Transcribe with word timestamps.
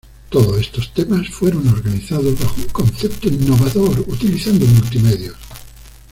Todos 0.31 0.57
estos 0.59 0.91
temas 0.95 1.29
fueron 1.29 1.67
organizados 1.67 2.39
bajo 2.39 2.55
un 2.59 2.69
concepto 2.69 3.27
innovador 3.27 3.99
utilizando 4.07 4.65
multimedios. 4.65 5.37